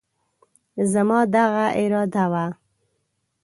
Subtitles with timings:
[0.91, 2.45] زما دغه اراده وه،